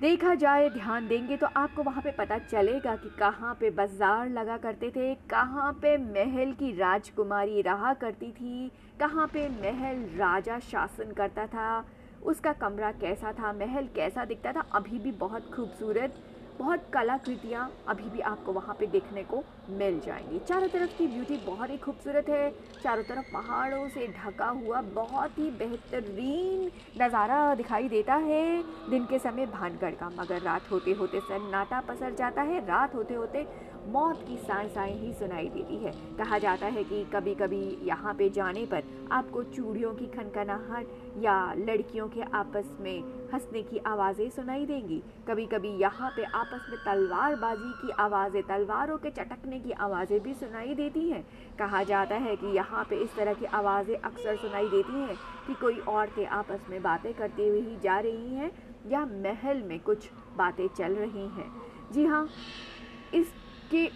देखा 0.00 0.34
जाए, 0.34 0.68
ध्यान 0.70 1.08
देंगे 1.08 1.36
तो 1.36 1.46
आपको 1.56 1.82
वहाँ 1.82 2.02
पे 2.02 2.10
पता 2.10 2.38
चलेगा 2.38 2.94
कि 2.96 3.08
कहाँ 3.18 3.54
पे 3.60 3.70
बाज़ार 3.70 4.28
लगा 4.28 4.56
करते 4.56 4.90
थे, 4.90 5.14
कहाँ 5.30 5.72
पे 5.72 5.96
महल 5.96 6.52
की 6.52 6.72
राजकुमारी 6.76 7.62
रहा 7.62 7.92
करती 7.94 8.30
थी, 8.30 8.70
कहाँ 9.00 9.26
पे 9.26 9.48
महल 9.48 10.02
राजा 10.18 10.58
शासन 10.58 11.12
करता 11.12 11.46
था, 11.46 11.84
उसका 12.22 12.52
कमरा 12.52 12.92
कैसा 12.92 13.32
था, 13.32 13.52
महल 13.52 13.88
कैसा 13.94 14.24
दिखता 14.24 14.52
था, 14.52 14.60
अभी 14.72 14.98
भी 14.98 15.12
बहुत 15.12 15.50
खूबसूरत 15.54 16.14
बहुत 16.60 16.80
कलाकृतियाँ 16.92 17.70
अभी 17.88 18.08
भी 18.10 18.20
आपको 18.20 18.52
वहाँ 18.52 18.74
पे 18.80 18.86
देखने 18.86 19.22
को 19.24 19.42
मिल 19.70 19.98
जाएँगी। 20.00 20.38
चारों 20.38 20.68
तरफ़ 20.68 20.96
की 20.98 21.06
ब्यूटी 21.06 21.36
बहुत 21.46 21.70
ही 21.70 21.76
खूबसूरत 21.76 22.28
है। 22.28 22.50
चारों 22.82 23.02
तरफ़ 23.02 23.32
पहाड़ों 23.32 23.88
से 23.88 24.06
ढका 24.08 24.48
हुआ 24.58 24.80
बहुत 24.94 25.38
ही 25.38 25.50
बेहतरीन 25.58 26.70
नज़ारा 27.02 27.54
दिखाई 27.54 27.88
देता 27.88 28.14
है। 28.14 28.42
दिन 28.90 29.06
के 29.06 29.18
समय 29.18 29.46
भानगढ़ 29.46 29.94
का, 29.94 30.10
मगर 30.10 30.42
रात 30.42 30.70
होते 30.70 30.92
होते 30.92 31.20
सन्नाटा 31.20 31.80
पसर 31.80 32.14
जाता 32.14 32.42
है। 32.42 32.60
रात 32.66 32.94
होते 32.94 33.14
होते 33.14 33.46
मौत 33.88 34.24
की 34.28 34.36
साए 34.38 34.68
साए 34.68 34.92
ही 34.98 35.12
सुनाई 35.14 35.48
देती 35.48 35.76
है। 35.76 35.92
कहा 36.18 36.38
जाता 36.38 36.66
है 36.66 36.84
कि 36.84 37.04
कभी 37.04 37.34
कभी 37.34 37.62
यहाँ 37.84 38.14
पे 38.14 38.28
जाने 38.30 38.64
पर 38.66 38.82
आपको 39.12 39.42
चूड़ियों 39.44 39.92
की 39.94 40.06
खनखनाहट 40.08 40.86
या 41.18 41.36
लड़कियों 41.54 42.08
के 42.08 42.22
आपस 42.34 42.70
में 42.80 43.00
हंसने 43.32 43.62
की 43.62 43.78
आवाज़ें 43.86 44.28
सुनाई 44.30 44.66
देंगी। 44.66 45.02
कभी 45.28 45.46
कभी 45.46 45.68
यहाँ 45.78 46.10
पे 46.10 46.24
आपस 46.24 46.66
में 46.70 46.78
तलवारबाजी 46.84 47.72
की 47.82 47.90
आवाज़ें, 47.98 48.42
तलवारों 48.42 48.96
के 48.98 49.10
चटकने 49.10 49.60
की 49.60 49.72
आवाज़ें 49.80 50.20
भी 50.20 50.34
सुनाई 50.34 50.74
देती 50.74 51.08
हैं। 51.08 51.24
कहा 51.58 51.82
जाता 51.84 52.16
है 52.16 52.36
कि 52.36 52.54
यहाँ 52.56 52.84
पे 52.90 52.96
इस 52.96 53.16
तरह 53.16 53.34
की 53.34 53.44
आवाज़ें 53.46 53.96
अक्सर 53.96 54.36
सुनाई 54.36 54.68
देती 54.68 55.00
हैं 55.00 55.16
कि 55.46 55.54
कोई 55.54 55.78
औरतें 55.88 56.26
आपस 56.26 56.66
में 56.70 56.82
बातें 56.82 57.12
करती 57.14 57.48
हुई 57.48 57.60
ही 57.60 57.76
जा 57.82 57.98
रही 58.00 58.34
हैं 58.34 58.50
या 58.90 59.04
महल 59.06 59.62
में 59.62 59.78
कुछ 59.80 60.10
बातें 60.36 60.66
चल 60.68 60.94
रही 60.94 61.26
हैं। 61.30 61.50
जी 61.92 62.04
हाँ। 62.04 62.26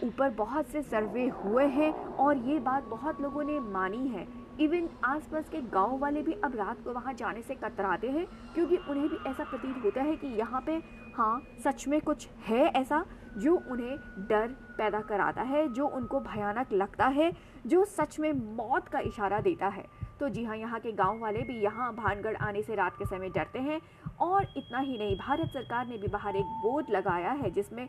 ऊपर 0.05 0.31
बहुत 0.35 0.67
से 0.67 0.83
सर्वे 0.83 1.27
हुए 1.37 1.65
हैं 1.67 1.93
और 2.17 2.37
ये 2.49 2.59
बात 2.61 2.85
बहुत 2.85 3.21
लोगों 3.21 3.45
ने 3.45 3.59
मानी 3.61 4.07
है। 4.09 4.27
इवन 4.61 4.89
आसपास 5.05 5.49
के 5.49 5.61
गाँव 5.71 5.97
वाले 5.99 6.23
भी 6.23 6.33
अब 6.45 6.57
रात 6.57 6.83
को 6.85 6.93
वहाँ 6.93 7.13
जाने 7.15 7.43
से 7.43 7.55
कतराते 7.55 8.09
हैं, 8.09 8.27
क्योंकि 8.55 8.77
उन्हें 8.79 9.09
भी 9.09 9.17
ऐसा 9.31 9.45
प्रतीत 9.45 9.85
होता 9.85 10.03
है 10.03 10.17
कि 10.17 10.27
यहाँ 10.39 10.63
पे 10.67 10.83
हाँ 11.15 11.43
सच 11.65 11.87
में 11.89 12.01
कुछ 12.01 12.29
है 12.47 12.67
ऐसा 12.67 13.05
जो 13.39 13.55
उन्हें 13.71 13.97
डर 14.29 14.49
पैदा 14.79 15.01
कराता 15.01 15.43
है, 15.43 15.67
जो 15.69 15.87
उनको 15.87 16.21
भयानक 16.21 16.73
लगता 16.73 17.07
है, 17.07 17.33
जो 17.67 17.85
सच 17.87 18.19
में 18.21 18.33
मौत 18.57 18.89
का 18.89 18.99
इशारा 19.01 19.41
देता 19.41 19.67
है। 19.69 19.85
तो 20.21 20.29
जी 20.29 20.45
हाँ 20.45 20.57
यहाँ 20.57 20.79
के 20.81 20.93
गाँव 20.93 21.19
वाले 21.19 21.41
भी 21.43 21.55
यहाँ 21.55 21.93
भानगढ़ 21.95 22.37
आने 22.39 22.63
से 22.63 22.75
रात 22.75 22.97
के 22.99 23.07
समय 23.07 23.29
डरते 23.29 23.59
हैं 23.59 23.81
और 24.21 24.47
इतना 24.57 24.79
ही 24.79 24.99
नहीं, 24.99 25.17
भारत 25.17 25.49
सरकार 25.49 25.87
ने 25.87 25.97
भी 25.99 26.09
बाहर 26.09 26.37
एक 26.37 26.45
बोर्ड 26.63 26.91
लगाया 26.91 27.31
है 27.33 27.51
जिसमें 27.51 27.89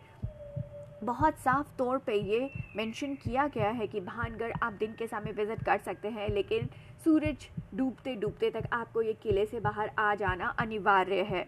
बहुत 1.03 1.33
साफ़ 1.35 1.67
तौर 1.77 1.97
पे 1.97 2.13
ये 2.13 2.49
मेंशन 2.75 3.13
किया 3.15 3.47
गया 3.47 3.69
है 3.69 3.87
कि 3.87 3.99
भानगढ़ 4.01 4.51
आप 4.63 4.73
दिन 4.73 4.93
के 4.99 5.07
समय 5.07 5.31
विज़िट 5.31 5.63
कर 5.63 5.77
सकते 5.77 6.07
हैं, 6.07 6.29
लेकिन 6.29 6.69
सूरज 7.05 7.47
डूबते 7.75 8.15
डूबते 8.15 8.49
तक 8.49 8.69
आपको 8.73 9.01
ये 9.01 9.13
किले 9.13 9.45
से 9.45 9.59
बाहर 9.59 9.91
आ 9.99 10.13
जाना 10.15 10.47
अनिवार्य 10.59 11.21
है। 11.23 11.45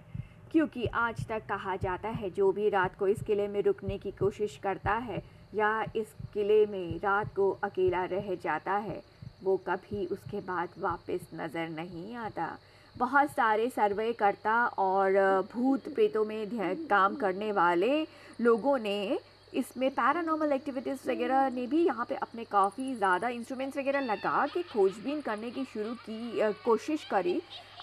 क्योंकि 0.51 0.85
आज 0.85 1.25
तक 1.27 1.45
कहा 1.45 1.75
जाता 1.75 2.09
है, 2.09 2.29
जो 2.29 2.51
भी 2.51 2.69
रात 2.69 2.97
को 2.99 3.07
इस 3.07 3.21
किले 3.21 3.47
में 3.47 3.61
रुकने 3.61 3.97
की 3.97 4.11
कोशिश 4.11 4.59
करता 4.63 4.93
है, 4.93 5.23
या 5.55 5.83
इस 5.95 6.13
किले 6.33 6.65
में 6.65 6.97
रात 6.97 7.33
को 7.35 7.49
अकेला 7.63 8.03
रह 8.05 8.33
जाता 8.35 8.73
है, 8.73 9.01
वो 9.43 9.57
कभी 9.67 10.05
उसके 10.05 10.39
बाद 10.41 10.69
वापस 10.79 11.27
नज़र 11.35 11.69
नहीं 11.69 12.15
आता। 12.15 12.57
बहुत 12.95 13.31
सारे 13.31 13.69
सर्वे 13.69 14.11
करता 14.13 14.53
और 14.67 15.11
भूत 15.53 15.93
प्रेतों 15.95 16.23
में 16.25 16.47
काम 16.87 17.15
करने 17.15 17.51
वाले 17.51 18.01
लोगों 18.41 18.77
ने 18.79 19.19
इसमें 19.53 19.89
पैरानॉर्मल 19.91 20.51
एक्टिविटीज़ 20.51 21.09
वगैरह 21.09 21.49
ने 21.49 21.65
भी 21.67 21.85
यहाँ 21.85 22.05
पे 22.05 22.15
अपने 22.15 22.43
काफ़ी 22.45 22.93
ज़्यादा 22.95 23.29
इंस्ट्रूमेंट्स 23.29 23.77
वगैरह 23.77 23.99
लगा 24.01 24.45
के 24.47 24.63
खोजबीन 24.63 25.21
करने 25.21 25.51
की 25.51 25.63
शुरू 25.65 25.93
की 26.09 26.53
कोशिश 26.63 27.03
करी। 27.11 27.35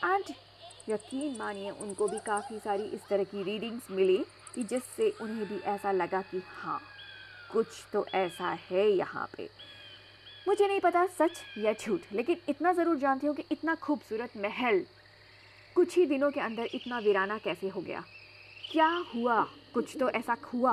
एंड 0.04 0.34
यकीन 0.88 1.36
मानिए, 1.38 1.70
उनको 1.70 2.08
भी 2.08 2.18
काफ़ी 2.26 2.58
सारी 2.58 2.84
इस 2.84 3.08
तरह 3.10 3.24
की 3.24 3.42
रीडिंग्स 3.42 3.90
मिली 3.90 4.24
कि 4.54 4.62
जिससे 4.64 5.10
उन्हें 5.20 5.48
भी 5.48 5.58
ऐसा 5.66 5.92
लगा 5.92 6.20
कि 6.22 6.42
हाँ 6.48 6.80
कुछ 7.52 7.66
तो 7.92 8.04
ऐसा 8.14 8.50
है 8.70 8.88
यहाँ 8.88 9.28
पे। 9.36 9.48
मुझे 10.48 10.66
नहीं 10.68 10.80
पता 10.80 11.06
सच 11.08 11.42
या 11.58 11.72
झूठ, 11.72 12.00
लेकिन 12.12 12.36
इतना 12.48 12.72
ज़रूर 12.72 12.96
जानती 12.96 13.26
हूँ 13.26 13.34
कि 13.36 13.44
इतना 13.52 13.74
खूबसूरत 13.74 14.36
महल 14.36 14.84
कुछ 15.76 15.96
ही 15.96 16.04
दिनों 16.06 16.30
के 16.30 16.40
अंदर 16.40 16.68
इतना 16.74 16.98
वीराना 16.98 17.38
कैसे 17.38 17.68
हो 17.68 17.80
गया। 17.80 18.02
क्या 18.72 18.88
हुआ? 19.14 19.42
कुछ 19.74 19.96
तो 20.00 20.08
ऐसा 20.10 20.36
हुआ। 20.44 20.72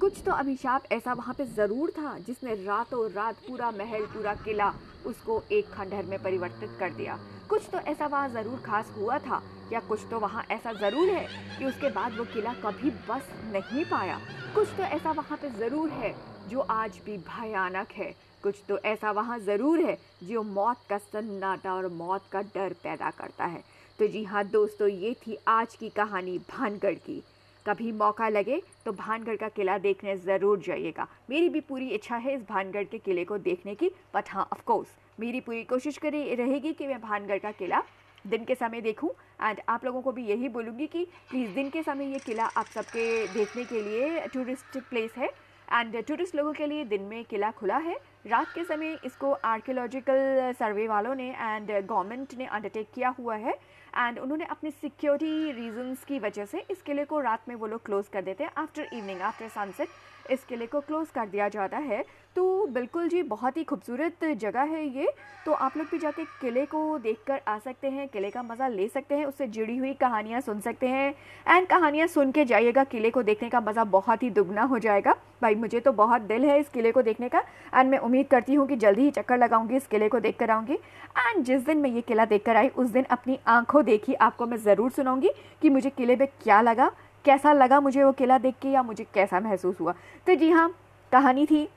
कुछ 0.00 0.20
तो 0.24 0.32
अभिशाप 0.32 0.84
ऐसा 0.92 1.12
वहाँ 1.12 1.34
पे 1.34 1.44
ज़रूर 1.46 1.90
था, 1.90 2.16
जिसने 2.18 2.54
रातों 2.64 3.08
रात 3.10 3.36
पूरा 3.46 3.70
महल, 3.70 4.04
पूरा 4.06 4.34
किला 4.44 4.72
उसको 5.06 5.42
एक 5.52 5.68
खंडहर 5.72 6.04
में 6.04 6.18
परिवर्तित 6.22 6.70
कर 6.80 6.90
दिया। 6.92 7.18
कुछ 7.48 7.68
तो 7.72 7.78
ऐसा 7.80 8.06
वहाँ 8.06 8.28
ज़रूर 8.28 8.58
खास 8.60 8.90
हुआ 8.96 9.18
था, 9.18 9.42
या 9.72 9.80
कुछ 9.80 10.00
तो 10.10 10.18
वहाँ 10.20 10.44
ऐसा 10.50 10.72
ज़रूर 10.72 11.10
है 11.10 11.26
कि 11.58 11.64
उसके 11.64 11.90
बाद 11.90 12.16
वो 12.18 12.24
किला 12.24 12.52
कभी 12.64 12.90
बस 13.08 13.28
नहीं 13.52 13.84
पाया। 13.84 14.18
कुछ 14.54 14.68
तो 14.68 14.82
ऐसा 14.84 15.12
वहाँ 15.12 15.38
पे 15.42 15.50
ज़रूर 15.58 15.90
है 15.92 16.14
जो 16.48 16.60
आज 16.60 17.00
भी 17.06 17.16
भयानक 17.28 17.92
है। 17.92 18.12
कुछ 18.42 18.62
तो 18.68 18.78
ऐसा 18.86 19.10
वहाँ 19.10 19.38
ज़रूर 19.38 19.80
है 19.80 19.96
जो 20.24 20.42
मौत 20.42 20.82
का 20.90 20.98
सन्नाटा 20.98 21.74
और 21.74 21.88
मौत 21.92 22.28
का 22.32 22.42
डर 22.54 22.72
पैदा 22.82 23.10
करता 23.18 23.44
है। 23.44 23.62
तो 23.98 24.06
जी 24.06 24.22
हाँ 24.24 24.44
दोस्तों, 24.46 24.88
ये 24.88 25.14
थी 25.26 25.38
आज 25.48 25.74
की 25.74 25.88
कहानी 25.88 26.38
भानगढ़ 26.50 26.94
की। 27.00 27.22
कभी 27.66 27.92
मौका 27.94 28.28
लगे 28.28 28.60
तो 28.84 28.92
भानगढ़ 28.94 29.36
का 29.36 29.48
किला 29.50 29.76
देखने 29.80 30.16
ज़रूर 30.18 30.58
जाइएगा। 30.66 31.06
मेरी 31.30 31.48
भी 31.48 31.60
पूरी 31.62 31.88
इच्छा 31.90 32.16
है 32.16 32.34
इस 32.34 32.42
भानगढ़ 32.48 32.84
के 32.84 32.98
किले 32.98 33.24
को 33.24 33.38
देखने 33.40 33.74
की 33.74 33.90
बट 34.14 34.30
हाँ 34.30 34.48
ऑफकोर्स 34.52 34.96
मेरी 35.20 35.40
पूरी 35.40 35.62
कोशिश 35.64 35.98
करी 35.98 36.34
रहेगी 36.34 36.72
कि 36.72 36.86
मैं 36.86 37.00
भानगढ़ 37.00 37.38
का 37.38 37.50
किला 37.52 37.82
दिन 38.24 38.44
के 38.44 38.54
समय 38.54 38.80
देखूँ। 38.80 39.10
एंड 39.42 39.60
आप 39.68 39.84
लोगों 39.84 40.00
को 40.02 40.12
भी 40.12 40.24
यही 40.26 40.48
बोलूँगी 40.48 40.86
कि 40.86 41.04
प्लीज़ 41.30 41.54
दिन 41.54 41.68
के 41.70 41.82
समय 41.82 42.12
ये 42.12 42.18
किला 42.18 42.44
आप 42.46 42.66
सबके 42.66 43.26
देखने 43.28 43.64
के 43.64 43.82
लिए 43.82 44.26
टूरिस्ट 44.32 44.78
प्लेस 44.80 45.12
है। 45.16 45.28
एंड 45.68 45.96
टूरिस्ट 46.06 46.34
लोगों 46.36 46.52
के 46.52 46.66
लिए 46.66 46.84
दिन 46.86 47.02
में 47.02 47.24
किला 47.24 47.50
खुला 47.50 47.76
है। 47.78 47.94
रात 48.26 48.46
के 48.54 48.64
समय 48.64 48.98
इसको 49.04 49.30
आर्कियोलॉजिकल 49.44 50.52
सर्वे 50.58 50.86
वालों 50.88 51.14
ने 51.14 51.28
एंड 51.30 51.70
गवर्नमेंट 51.70 52.34
ने 52.38 52.46
अंडरटेक 52.46 52.88
किया 52.94 53.08
हुआ 53.18 53.36
है। 53.36 53.58
एंड 53.98 54.18
उन्होंने 54.18 54.44
अपने 54.46 54.70
सिक्योरिटी 54.72 55.52
रीजंस 55.52 56.04
की 56.04 56.18
वजह 56.18 56.44
से 56.44 56.64
इस 56.70 56.82
किले 56.82 57.04
को 57.04 57.20
रात 57.20 57.48
में 57.48 57.54
वो 57.54 57.66
लोग 57.66 57.84
क्लोज़ 57.84 58.10
कर 58.12 58.22
देते 58.22 58.44
हैं 58.44 58.50
आफ्टर 58.56 58.88
इवनिंग 58.92 59.20
आफ्टर 59.22 59.48
सनसेट 59.48 59.88
इस 60.30 60.44
किले 60.44 60.66
को 60.66 60.80
क्लोज़ 60.80 61.12
कर 61.12 61.26
दिया 61.26 61.48
जाता 61.48 61.78
है। 61.78 62.04
तो 62.36 62.66
बिल्कुल 62.66 63.08
जी, 63.08 63.22
बहुत 63.22 63.56
ही 63.56 63.62
खूबसूरत 63.64 64.24
जगह 64.36 64.62
है 64.62 64.84
ये। 64.88 65.12
तो 65.46 65.52
आप 65.52 65.76
लोग 65.76 65.86
भी 65.86 65.98
जाके 65.98 66.24
किले 66.40 66.64
को 66.66 66.98
देखकर 66.98 67.40
आ 67.48 67.58
सकते 67.58 67.90
हैं, 67.90 68.06
किले 68.08 68.30
का 68.30 68.42
मज़ा 68.42 68.68
ले 68.68 68.88
सकते 68.88 69.14
हैं, 69.14 69.24
उससे 69.26 69.46
जुड़ी 69.46 69.76
हुई 69.76 69.92
कहानियाँ 69.94 70.40
सुन 70.40 70.60
सकते 70.60 70.88
हैं। 70.88 71.14
एंड 71.46 71.66
कहानियाँ 71.66 72.06
सुन 72.06 72.32
के 72.32 72.44
जाइएगा, 72.44 72.84
किले 72.84 73.10
को 73.10 73.22
देखने 73.22 73.48
का 73.48 73.60
मज़ा 73.60 73.84
बहुत 73.86 74.22
ही 74.22 74.30
दुगना 74.30 74.62
हो 74.62 74.78
जाएगा। 74.78 75.16
भाई, 75.42 75.54
मुझे 75.54 75.80
तो 75.80 75.92
बहुत 75.92 76.22
दिल 76.22 76.44
है 76.44 76.58
इस 76.60 76.68
किले 76.68 76.92
को 76.92 77.02
देखने 77.02 77.28
का। 77.28 77.42
एंड 77.74 77.90
मैं 77.90 77.98
उम्मीद 77.98 78.26
करती 78.26 78.54
हूँ 78.54 78.66
कि 78.66 78.76
जल्दी 78.76 79.02
ही 79.02 79.10
चक्कर 79.10 79.38
लगाऊँगी, 79.38 79.76
इस 79.76 79.86
किले 79.86 80.08
को 80.08 80.20
देख 80.20 80.38
कर 80.38 80.50
आऊँगी। 80.50 80.74
एंड 80.74 81.44
जिस 81.44 81.64
दिन 81.66 81.78
मैं 81.78 81.90
ये 81.90 82.00
किला 82.00 82.24
देख 82.24 82.44
कर 82.44 82.56
आई, 82.56 82.68
उस 82.68 82.88
दिन 82.88 83.04
अपनी 83.04 83.38
आँखों 83.46 83.84
देखी, 83.84 84.14
आपको 84.14 84.46
मैं 84.46 84.56
ज़रूर 84.58 84.90
सुनाऊँगी 84.90 85.30
कि 85.62 85.70
मुझे 85.70 85.90
किले 85.90 86.16
में 86.16 86.26
क्या 86.42 86.60
लगा। 86.60 86.90
कैसा 87.26 87.52
लगा 87.52 87.80
मुझे 87.80 88.02
वो 88.04 88.12
किला 88.12 88.38
देख 88.38 88.54
के 88.62 88.68
या 88.68 88.82
मुझे 88.82 89.06
कैसा 89.14 89.40
महसूस 89.40 89.80
हुआ? 89.80 89.94
तो 90.26 90.34
जी 90.34 90.50
हाँ 90.50 90.68
कहानी 91.12 91.46
थी, 91.46 91.68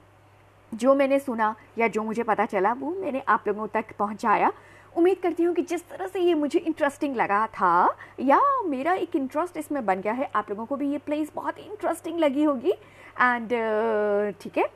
जो 0.72 0.96
मैंने 0.96 1.20
सुना 1.20 1.56
या 1.78 1.88
जो 1.88 2.04
मुझे 2.04 2.24
पता 2.24 2.46
चला, 2.48 2.74
वो 2.74 2.90
मैंने 2.92 3.24
आप 3.28 3.48
लोगों 3.48 3.68
तक 3.70 3.96
पहुँचाया। 4.00 4.52
उम्मीद 4.98 5.18
करती 5.24 5.44
हूँ 5.44 5.54
कि 5.56 5.62
जिस 5.62 5.88
तरह 5.90 6.08
से 6.08 6.20
ये 6.20 6.34
मुझे 6.34 6.60
इंटरेस्टिंग 6.60 7.16
लगा 7.16 7.46
था, 7.50 7.96
या 8.20 8.40
मेरा 8.66 8.94
एक 8.96 9.16
इंटरेस्ट 9.16 9.58
इसमें 9.58 9.86
बन 9.86 10.02
गया 10.02 10.14
है, 10.14 10.30
आप 10.36 10.50
लोगों 10.50 10.66
को 10.66 10.76
भी 10.76 10.92
ये 10.92 10.98
प्लेस 11.00 11.32
बहुत 11.36 11.60
इंटरेस्टिंग 11.60 12.20
लगी 12.20 12.44
होगी। 12.44 12.72
एंड 12.72 13.50
ठीक 14.42 14.58
है 14.58 14.68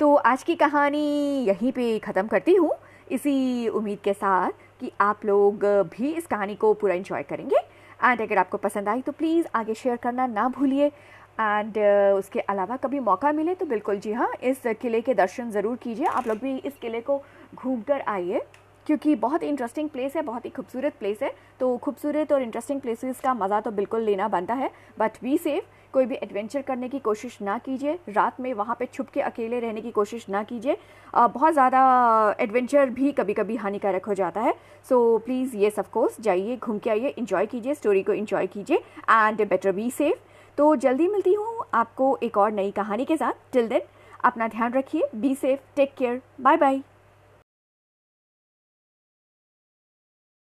तो 0.00 0.14
आज 0.16 0.42
की 0.42 0.54
कहानी 0.56 1.44
यहीं 1.44 1.72
पे 1.72 1.98
ख़त्म 1.98 2.26
करती 2.26 2.54
हूँ। 2.54 2.70
इसी 3.10 3.68
उम्मीद 3.70 3.98
के 4.04 4.12
साथ 4.12 4.50
कि 4.80 4.90
आप 5.00 5.24
लोग 5.24 5.64
भी 5.90 6.12
इस 6.12 6.26
कहानी 6.26 6.54
को 6.54 6.72
पूरा 6.74 6.94
इन्जॉय 6.94 7.22
करेंगे। 7.22 7.56
एंड 8.04 8.20
अगर 8.20 8.38
आपको 8.38 8.58
पसंद 8.58 8.88
आई 8.88 9.00
तो 9.02 9.12
प्लीज़ 9.12 9.46
आगे 9.54 9.74
शेयर 9.74 9.96
करना 9.96 10.26
ना 10.26 10.48
भूलिए। 10.48 10.86
एंड 11.40 11.74
uh, 11.74 12.18
उसके 12.18 12.40
अलावा 12.40 12.76
कभी 12.76 12.98
मौका 13.00 13.32
मिले 13.32 13.54
तो 13.54 13.66
बिल्कुल 13.66 13.98
जी 13.98 14.12
हाँ 14.12 14.32
इस 14.42 14.62
किले 14.80 15.00
के 15.00 15.14
दर्शन 15.14 15.50
ज़रूर 15.50 15.76
कीजिए। 15.82 16.06
आप 16.06 16.26
लोग 16.28 16.38
भी 16.38 16.56
इस 16.56 16.76
किले 16.80 17.00
को 17.00 17.22
घूम 17.54 17.80
कर 17.82 18.00
आइए 18.08 18.42
क्योंकि 18.86 19.14
बहुत 19.16 19.42
ही 19.42 19.48
इंटरेस्टिंग 19.48 19.88
प्लेस 19.88 20.16
है 20.16 20.22
बहुत 20.22 20.44
ही 20.44 20.50
खूबसूरत 20.50 20.94
प्लेस 20.98 21.22
है। 21.22 21.32
तो 21.60 21.76
खूबसूरत 21.76 22.32
और 22.32 22.42
इंटरेस्टिंग 22.42 22.80
प्लेसेस 22.80 23.20
का 23.20 23.34
मज़ा 23.34 23.60
तो 23.60 23.70
बिल्कुल 23.70 24.02
लेना 24.02 24.28
बनता 24.28 24.54
है 24.54 24.70
बट 24.98 25.22
वी 25.22 25.36
सेफ़ 25.38 25.64
कोई 25.92 26.06
भी 26.06 26.14
एडवेंचर 26.14 26.62
करने 26.62 26.88
की 26.88 26.98
कोशिश 27.00 27.38
ना 27.42 27.56
कीजिए। 27.58 27.98
रात 28.08 28.40
में 28.40 28.52
वहाँ 28.54 28.76
पे 28.78 28.86
छुप 28.86 29.08
के 29.08 29.20
अकेले 29.22 29.60
रहने 29.60 29.80
की 29.80 29.90
कोशिश 29.90 30.28
ना 30.28 30.42
कीजिए। 30.42 30.76
बहुत 31.14 31.52
ज़्यादा 31.52 32.36
एडवेंचर 32.40 32.90
भी 32.90 33.12
कभी 33.12 33.34
कभी 33.34 33.56
हानिकारक 33.56 34.06
हो 34.06 34.14
जाता 34.14 34.40
है। 34.40 34.54
सो 34.88 35.18
प्लीज़ 35.18 35.56
ये 35.56 35.70
सब 35.70 35.90
कोर्स 35.90 36.20
जाइए, 36.20 36.56
घूम 36.56 36.78
के 36.78 36.90
आइए 36.90 37.08
इन्जॉय 37.08 37.46
कीजिए 37.46 37.74
स्टोरी 37.74 38.02
को 38.02 38.12
इन्जॉय 38.12 38.46
कीजिए 38.46 38.76
एंड 39.10 39.48
बेटर 39.48 39.72
बी 39.72 39.90
सेफ़ 39.90 40.30
तो 40.58 40.74
जल्दी 40.76 41.08
मिलती 41.08 41.34
हूँ 41.34 41.64
आपको 41.74 42.16
एक 42.22 42.38
और 42.38 42.52
नई 42.52 42.70
कहानी 42.70 43.04
के 43.04 43.16
साथ। 43.16 43.52
टिल 43.52 43.68
देन 43.68 43.82
अपना 44.24 44.48
ध्यान 44.48 44.72
रखिए 44.72 45.08
be 45.14 45.34
safe 45.34 45.60
take 45.76 45.94
care 45.98 46.20
bye 46.40 46.56
bye 46.56 46.82